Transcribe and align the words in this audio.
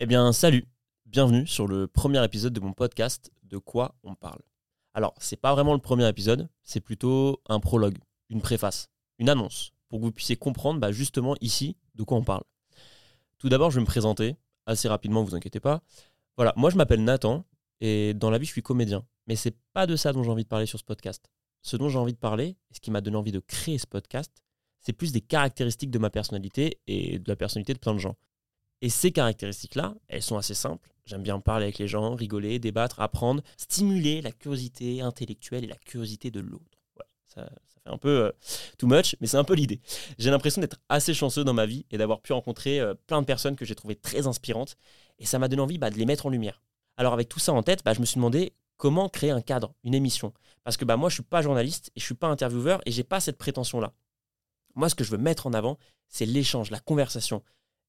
Eh 0.00 0.06
bien, 0.06 0.32
salut, 0.32 0.66
bienvenue 1.06 1.46
sur 1.46 1.68
le 1.68 1.86
premier 1.86 2.22
épisode 2.24 2.52
de 2.52 2.58
mon 2.58 2.72
podcast 2.72 3.30
De 3.44 3.58
quoi 3.58 3.94
on 4.02 4.16
parle. 4.16 4.40
Alors, 4.92 5.14
c'est 5.20 5.36
pas 5.36 5.54
vraiment 5.54 5.72
le 5.72 5.78
premier 5.78 6.08
épisode, 6.08 6.48
c'est 6.64 6.80
plutôt 6.80 7.40
un 7.48 7.60
prologue, 7.60 7.98
une 8.28 8.40
préface, 8.42 8.88
une 9.20 9.28
annonce, 9.28 9.72
pour 9.88 10.00
que 10.00 10.04
vous 10.04 10.10
puissiez 10.10 10.34
comprendre 10.34 10.80
bah, 10.80 10.90
justement 10.90 11.36
ici 11.40 11.76
de 11.94 12.02
quoi 12.02 12.18
on 12.18 12.24
parle. 12.24 12.42
Tout 13.38 13.48
d'abord, 13.48 13.70
je 13.70 13.76
vais 13.76 13.82
me 13.82 13.86
présenter 13.86 14.34
assez 14.66 14.88
rapidement, 14.88 15.22
vous 15.22 15.36
inquiétez 15.36 15.60
pas. 15.60 15.80
Voilà, 16.36 16.52
moi 16.56 16.70
je 16.70 16.76
m'appelle 16.76 17.04
Nathan 17.04 17.44
et 17.80 18.14
dans 18.14 18.30
la 18.30 18.38
vie 18.38 18.46
je 18.46 18.50
suis 18.52 18.62
comédien, 18.62 19.06
mais 19.28 19.36
c'est 19.36 19.56
pas 19.74 19.86
de 19.86 19.94
ça 19.94 20.12
dont 20.12 20.24
j'ai 20.24 20.30
envie 20.30 20.42
de 20.42 20.48
parler 20.48 20.66
sur 20.66 20.80
ce 20.80 20.84
podcast. 20.84 21.30
Ce 21.62 21.76
dont 21.76 21.88
j'ai 21.88 21.98
envie 21.98 22.14
de 22.14 22.18
parler, 22.18 22.56
et 22.68 22.74
ce 22.74 22.80
qui 22.80 22.90
m'a 22.90 23.00
donné 23.00 23.16
envie 23.16 23.32
de 23.32 23.38
créer 23.38 23.78
ce 23.78 23.86
podcast, 23.86 24.42
c'est 24.80 24.92
plus 24.92 25.12
des 25.12 25.20
caractéristiques 25.20 25.92
de 25.92 26.00
ma 26.00 26.10
personnalité 26.10 26.80
et 26.88 27.20
de 27.20 27.30
la 27.30 27.36
personnalité 27.36 27.74
de 27.74 27.78
plein 27.78 27.94
de 27.94 28.00
gens. 28.00 28.16
Et 28.84 28.90
ces 28.90 29.12
caractéristiques-là, 29.12 29.94
elles 30.08 30.22
sont 30.22 30.36
assez 30.36 30.52
simples. 30.52 30.90
J'aime 31.06 31.22
bien 31.22 31.40
parler 31.40 31.64
avec 31.64 31.78
les 31.78 31.88
gens, 31.88 32.14
rigoler, 32.14 32.58
débattre, 32.58 33.00
apprendre, 33.00 33.42
stimuler 33.56 34.20
la 34.20 34.30
curiosité 34.30 35.00
intellectuelle 35.00 35.64
et 35.64 35.66
la 35.66 35.76
curiosité 35.76 36.30
de 36.30 36.40
l'autre. 36.40 36.82
ça, 37.24 37.48
fait 37.82 37.90
un 37.90 37.96
peu 37.96 38.26
euh, 38.26 38.32
too 38.76 38.86
much, 38.86 39.16
mais 39.22 39.26
c'est 39.26 39.38
un 39.38 39.44
peu 39.44 39.54
l'idée. 39.54 39.80
J'ai 40.18 40.30
l'impression 40.30 40.60
d'être 40.60 40.76
assez 40.90 41.14
chanceux 41.14 41.44
dans 41.44 41.54
ma 41.54 41.64
vie 41.64 41.86
et 41.90 41.96
d'avoir 41.96 42.20
pu 42.20 42.34
rencontrer 42.34 42.78
euh, 42.78 42.92
plein 43.06 43.22
de 43.22 43.26
personnes 43.26 43.56
que 43.56 43.64
j'ai 43.64 43.74
trouvées 43.74 43.96
très 43.96 44.26
inspirantes. 44.26 44.76
Et 45.18 45.24
ça 45.24 45.38
m'a 45.38 45.48
donné 45.48 45.62
envie 45.62 45.78
bah, 45.78 45.88
de 45.88 45.96
les 45.96 46.04
mettre 46.04 46.26
en 46.26 46.28
lumière. 46.28 46.60
Alors 46.98 47.14
avec 47.14 47.30
tout 47.30 47.40
ça 47.40 47.54
en 47.54 47.62
tête, 47.62 47.82
bah, 47.86 47.94
je 47.94 48.00
me 48.00 48.04
suis 48.04 48.16
demandé 48.16 48.52
comment 48.76 49.08
créer 49.08 49.30
un 49.30 49.40
cadre, 49.40 49.72
une 49.84 49.94
émission. 49.94 50.34
Parce 50.62 50.76
que 50.76 50.84
bah, 50.84 50.98
moi, 50.98 51.08
je 51.08 51.14
ne 51.14 51.22
suis 51.22 51.22
pas 51.30 51.40
journaliste 51.40 51.90
et 51.96 52.00
je 52.00 52.04
ne 52.04 52.08
suis 52.08 52.14
pas 52.16 52.28
intervieweur 52.28 52.82
et 52.84 52.92
j'ai 52.92 53.02
pas 53.02 53.20
cette 53.20 53.38
prétention-là. 53.38 53.94
Moi, 54.74 54.90
ce 54.90 54.94
que 54.94 55.04
je 55.04 55.10
veux 55.10 55.16
mettre 55.16 55.46
en 55.46 55.54
avant, 55.54 55.78
c'est 56.06 56.26
l'échange, 56.26 56.70
la 56.70 56.80
conversation 56.80 57.42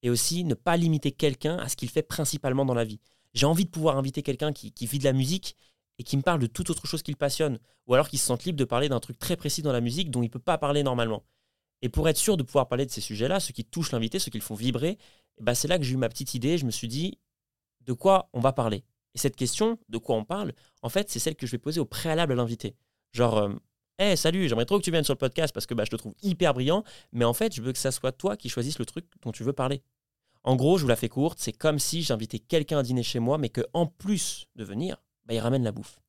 et 0.06 0.10
aussi 0.12 0.44
ne 0.44 0.54
pas 0.54 0.78
limiter 0.78 1.12
quelqu'un 1.12 1.58
à 1.58 1.68
ce 1.68 1.76
qu'il 1.76 1.90
fait 1.90 2.04
principalement 2.04 2.64
dans 2.64 2.76
la 2.76 2.84
vie. 2.84 3.00
J'ai 3.34 3.48
envie 3.48 3.66
de 3.66 3.72
pouvoir 3.72 3.98
inviter 3.98 4.22
quelqu'un 4.22 4.54
qui, 4.54 4.72
vit 4.86 5.00
de 5.00 5.04
la 5.04 5.14
musique 5.14 5.58
et 5.98 6.04
qui 6.04 6.16
me 6.16 6.22
parle 6.22 6.40
de 6.40 6.46
toute 6.46 6.70
autre 6.70 6.86
chose 6.86 7.02
qu'il 7.02 7.16
passionne, 7.16 7.58
ou 7.88 7.96
alors 7.96 8.08
qui 8.08 8.20
se 8.20 8.26
sente 8.28 8.44
libre 8.44 8.60
de 8.60 8.66
parler 8.66 8.88
d'un 8.88 9.00
truc 9.00 9.18
très 9.18 9.36
précis 9.36 9.64
dans 9.64 9.72
la 9.72 9.82
musique 9.82 10.12
dont 10.12 10.22
il 10.22 10.28
ne 10.28 10.32
peut 10.32 10.38
pas 10.38 10.60
parler 10.60 10.84
normalement. 10.84 11.24
Et 11.82 11.90
pour 11.90 12.08
être 12.08 12.18
sûr 12.18 12.38
de 12.38 12.44
pouvoir 12.44 12.68
parler 12.68 12.86
de 12.86 12.92
ces 12.92 13.02
sujets-là, 13.02 13.40
ceux 13.40 13.52
qui 13.52 13.66
touchent 13.66 13.92
l'invité, 13.92 14.20
ceux 14.20 14.30
qui 14.30 14.38
le 14.38 14.44
font 14.44 14.54
vibrer, 14.54 15.00
ben 15.42 15.56
c'est 15.56 15.68
là 15.68 15.80
que 15.80 15.84
j'ai 15.84 15.96
eu 15.96 15.98
ma 15.98 16.08
petite 16.08 16.36
idée. 16.36 16.60
Je 16.60 16.68
me 16.68 16.72
suis 16.72 16.88
dit, 16.88 17.18
de 17.82 17.94
quoi 17.94 18.30
on 18.34 18.42
va 18.42 18.54
parler? 18.54 18.84
Et 19.16 19.18
cette 19.18 19.36
question, 19.36 19.80
de 19.90 19.98
quoi 19.98 20.16
on 20.18 20.24
parle, 20.24 20.54
en 20.84 20.90
fait, 20.90 21.10
c'est 21.10 21.20
celle 21.20 21.36
que 21.36 21.48
je 21.48 21.52
vais 21.52 21.58
poser 21.58 21.80
au 21.80 21.86
préalable 21.86 22.34
à 22.34 22.36
l'invité. 22.36 22.76
Genre, 23.12 23.38
euh, 23.40 23.50
hey, 23.98 24.16
salut, 24.16 24.48
j'aimerais 24.50 24.66
trop 24.66 24.78
que 24.78 24.84
tu 24.84 24.92
viennes 24.92 25.04
sur 25.04 25.16
le 25.16 25.20
podcast 25.20 25.52
parce 25.52 25.66
que 25.66 25.74
bah, 25.74 25.84
je 25.84 25.90
te 25.90 25.96
trouve 25.96 26.14
hyper 26.22 26.54
brillant, 26.54 26.84
mais 27.12 27.26
en 27.26 27.34
fait, 27.34 27.56
je 27.56 27.64
veux 27.64 27.74
que 27.74 27.80
ça 27.80 27.90
soit 27.90 28.12
toi 28.12 28.38
qui 28.38 28.50
choisisses 28.50 28.78
le 28.78 28.86
truc 28.86 29.08
dont 29.24 29.32
tu 29.32 29.44
veux 29.44 29.54
parler. 29.54 29.82
En 30.46 30.56
gros, 30.56 30.78
je 30.78 30.84
vous 30.84 30.90
la 30.90 30.96
fais 30.96 31.10
courte, 31.10 31.40
c'est 31.40 31.54
comme 31.54 31.80
si 31.80 32.04
j'invitais 32.04 32.38
quelqu'un 32.38 32.78
à 32.78 32.84
dîner 32.84 33.02
chez 33.02 33.18
moi, 33.18 33.40
mais 33.40 33.50
qu'en 33.50 33.88
plus 33.88 34.46
de 34.56 34.64
venir, 34.64 35.02
bah, 35.26 35.34
il 35.34 35.40
ramène 35.40 35.64
la 35.64 35.72
bouffe. 35.72 36.00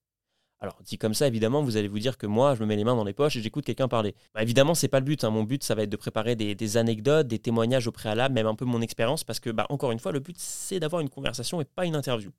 Alors, 0.61 0.79
dit 0.83 0.99
comme 0.99 1.15
ça, 1.15 1.27
évidemment, 1.27 1.63
vous 1.63 1.79
allez 1.79 1.89
vous 1.89 1.99
dire 1.99 2.19
que 2.19 2.27
moi, 2.27 2.55
je 2.55 2.61
me 2.61 2.67
mets 2.67 2.77
les 2.77 2.85
mains 2.85 2.95
dans 2.95 3.05
les 3.05 3.15
poches 3.15 3.37
et 3.37 3.41
j'écoute 3.41 3.65
quelqu'un 3.65 3.89
parler. 3.89 4.15
Bah, 4.35 4.43
évidemment, 4.43 4.75
c'est 4.75 4.89
pas 4.89 5.01
le 5.01 5.07
but. 5.07 5.25
Hein. 5.25 5.31
Mon 5.31 5.45
but, 5.45 5.65
ça 5.65 5.75
va 5.75 5.85
être 5.85 5.91
de 5.91 5.97
préparer 5.97 6.37
des, 6.37 6.77
anecdotes, 6.77 7.27
des 7.27 7.39
témoignages 7.39 7.87
au 7.87 7.93
préalable, 7.93 8.35
même 8.35 8.47
un 8.47 8.55
peu 8.55 8.67
mon 8.67 8.83
expérience, 8.83 9.25
parce 9.25 9.41
que, 9.41 9.49
bah, 9.49 9.65
encore 9.71 9.91
une 9.91 9.99
fois, 9.99 10.13
le 10.13 10.21
but, 10.21 10.37
c'est 10.39 10.81
d'avoir 10.81 11.01
une 11.01 11.09
conversation 11.09 11.63
et 11.63 11.65
pas 11.65 11.87
une 11.87 11.97
interview. 11.97 12.31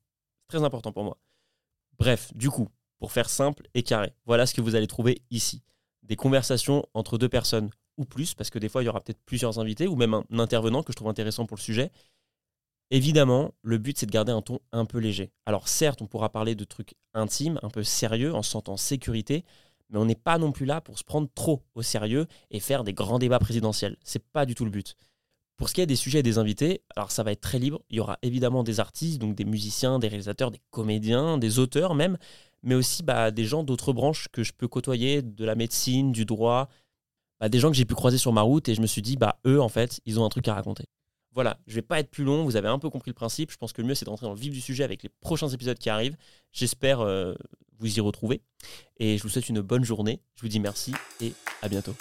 C'est 0.42 0.58
très 0.58 0.64
important 0.64 0.92
pour 0.92 1.04
moi. 1.04 1.17
Bref, 1.98 2.32
du 2.36 2.52
coup, 2.52 2.70
pour 3.00 3.11
faire 3.11 3.28
simple 3.28 3.67
et 3.73 3.82
carré, 3.82 4.14
voilà 4.28 4.45
ce 4.45 4.54
que 4.54 4.61
vous 4.61 4.76
allez 4.76 4.88
trouver 4.88 5.23
ici. 5.32 5.64
Des 6.04 6.16
conversations 6.16 6.86
entre 6.94 7.17
deux 7.17 7.30
personnes 7.30 7.72
ou 7.98 8.06
plus, 8.06 8.34
parce 8.34 8.50
que 8.50 8.59
des 8.59 8.70
fois, 8.70 8.84
il 8.84 8.86
y 8.86 8.90
aura 8.90 9.02
peut-être 9.02 9.22
plusieurs 9.26 9.59
invités, 9.59 9.88
ou 9.88 9.95
même 9.95 10.14
un 10.14 10.40
intervenant 10.40 10.84
que 10.84 10.92
je 10.92 10.95
trouve 10.95 11.09
intéressant 11.09 11.45
pour 11.45 11.58
le 11.58 11.62
sujet. 11.62 11.92
Évidemment, 12.89 13.54
le 13.64 13.78
but, 13.78 13.98
c'est 13.98 14.06
de 14.06 14.12
garder 14.12 14.31
un 14.31 14.42
ton 14.42 14.59
un 14.72 14.86
peu 14.86 15.00
léger. 15.00 15.31
Alors 15.45 15.67
certes, 15.67 16.02
on 16.02 16.08
pourra 16.08 16.30
parler 16.30 16.56
de 16.56 16.64
trucs 16.64 16.95
intimes, 17.14 17.59
un 17.62 17.70
peu 17.70 17.84
sérieux, 17.84 18.34
en 18.34 18.44
se 18.44 18.52
sentant 18.52 18.73
en 18.73 18.78
sécurité, 18.78 19.44
mais 19.89 20.00
on 20.00 20.06
n'est 20.06 20.16
pas 20.16 20.38
non 20.38 20.52
plus 20.52 20.66
là 20.66 20.80
pour 20.80 20.98
se 20.98 21.04
prendre 21.04 21.27
trop 21.36 21.64
au 21.76 21.82
sérieux 21.82 22.27
et 22.49 22.60
faire 22.60 22.83
des 22.83 22.94
grands 22.94 23.20
débats 23.20 23.39
présidentiels. 23.39 23.98
C'est 24.04 24.23
pas 24.23 24.45
du 24.45 24.55
tout 24.55 24.64
le 24.64 24.71
but. 24.71 24.95
Pour 25.58 25.70
ce 25.70 25.73
qui 25.73 25.82
est 25.82 25.88
des 25.88 25.95
sujets 25.95 26.20
et 26.20 26.23
des 26.23 26.38
invités, 26.38 26.83
alors 26.95 27.11
ça 27.11 27.23
va 27.23 27.32
être 27.32 27.42
très 27.42 27.58
libre. 27.58 27.82
Il 27.89 27.98
y 27.98 28.00
aura 28.00 28.20
évidemment 28.21 28.64
des 28.64 28.80
artistes, 28.80 29.20
donc 29.20 29.36
des 29.36 29.45
musiciens, 29.45 29.98
des 29.98 30.08
réalisateurs, 30.08 30.52
des 30.52 30.61
comédiens, 30.70 31.38
des 31.38 31.58
auteurs 31.58 31.95
même, 31.95 32.17
mais 32.61 32.76
aussi 32.76 33.02
bah, 33.02 33.32
des 33.32 33.45
gens 33.45 33.64
d'autres 33.64 33.92
branches 33.92 34.27
que 34.32 34.44
je 34.44 34.54
peux 34.54 34.67
côtoyer, 34.67 35.23
de 35.23 35.45
la 35.45 35.55
médecine, 35.55 36.11
du 36.11 36.26
droit, 36.26 36.70
bah, 37.39 37.49
des 37.49 37.59
gens 37.59 37.70
que 37.70 37.75
j'ai 37.75 37.86
pu 37.86 37.95
croiser 37.95 38.17
sur 38.17 38.33
ma 38.33 38.42
route 38.42 38.67
et 38.70 38.75
je 38.75 38.81
me 38.81 38.87
suis 38.87 39.02
dit, 39.02 39.17
bah, 39.17 39.39
eux, 39.45 39.61
en 39.61 39.70
fait, 39.70 39.99
ils 40.05 40.20
ont 40.20 40.25
un 40.25 40.30
truc 40.30 40.48
à 40.48 40.53
raconter. 40.53 40.86
Voilà, 41.33 41.59
je 41.67 41.75
vais 41.75 41.83
pas 41.83 41.99
être 41.99 42.09
plus 42.09 42.23
long, 42.23 42.45
vous 42.45 42.55
avez 42.55 42.67
un 42.67 42.80
peu 42.80 42.89
compris 42.89 43.11
le 43.11 43.15
principe. 43.15 43.52
Je 43.52 43.58
pense 43.58 43.71
que 43.71 43.81
le 43.81 43.87
mieux, 43.87 43.93
c'est 43.93 44.05
d'entrer 44.05 44.25
dans 44.25 44.33
le 44.33 44.39
vif 44.39 44.52
du 44.52 44.61
sujet 44.61 44.83
avec 44.83 45.03
les 45.03 45.09
prochains 45.21 45.49
épisodes 45.49 45.77
qui 45.77 45.89
arrivent. 45.89 46.17
J'espère 46.52 47.02
euh, 47.02 47.36
vous 47.80 47.97
y 47.97 47.99
retrouver. 47.99 48.42
Et 48.97 49.17
je 49.17 49.23
vous 49.23 49.30
souhaite 49.30 49.47
une 49.47 49.61
bonne 49.61 49.83
journée. 49.83 50.20
Je 50.36 50.42
vous 50.42 50.47
dis 50.47 50.59
merci 50.59 50.93
et 51.21 51.33
à 51.61 51.70
bientôt. 51.70 51.93